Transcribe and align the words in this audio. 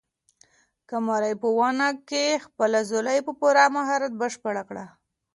قمرۍ 0.89 1.33
په 1.41 1.47
ونې 1.57 1.89
کې 2.09 2.25
خپله 2.45 2.79
ځالۍ 2.89 3.19
په 3.27 3.31
پوره 3.39 3.63
مهارت 3.75 4.11
بشپړه 4.21 4.63
کړه. 4.69 4.85